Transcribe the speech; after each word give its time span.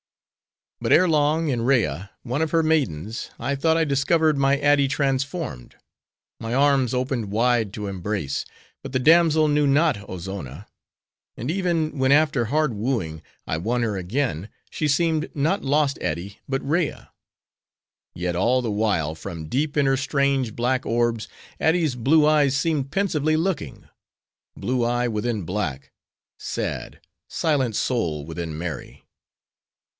But 0.83 0.91
ere 0.91 1.07
long, 1.07 1.49
in 1.49 1.61
Rea, 1.61 2.09
one 2.23 2.41
of 2.41 2.49
her 2.49 2.63
maidens, 2.63 3.29
I 3.37 3.53
thought 3.53 3.77
I 3.77 3.85
discovered 3.85 4.35
my 4.35 4.57
Ady 4.59 4.87
transformed. 4.87 5.75
My 6.39 6.55
arms 6.55 6.91
opened 6.95 7.29
wide 7.31 7.71
to 7.73 7.85
embrace; 7.85 8.43
but 8.81 8.91
the 8.91 8.97
damsel 8.97 9.47
knew 9.47 9.67
not 9.67 9.97
Ozonna. 10.09 10.65
And 11.37 11.51
even, 11.51 11.99
when 11.99 12.11
after 12.11 12.45
hard 12.45 12.73
wooing, 12.73 13.21
I 13.45 13.57
won 13.57 13.83
her 13.83 13.95
again, 13.95 14.49
she 14.71 14.87
seemed 14.87 15.29
not 15.35 15.63
lost 15.63 16.01
Ady, 16.01 16.39
but 16.49 16.67
Rea. 16.67 17.09
Yet 18.15 18.35
all 18.35 18.63
the 18.63 18.71
while, 18.71 19.13
from 19.13 19.49
deep 19.49 19.77
in 19.77 19.85
her 19.85 19.97
strange, 19.97 20.55
black 20.55 20.83
orbs, 20.83 21.27
Ady's 21.59 21.93
blue 21.93 22.25
eyes 22.25 22.57
seemed 22.57 22.89
pensively 22.89 23.37
looking:—blue 23.37 24.83
eye 24.83 25.07
within 25.07 25.43
black: 25.43 25.91
sad, 26.39 26.99
silent 27.27 27.75
soul 27.75 28.25
within 28.25 28.57
merry. 28.57 29.05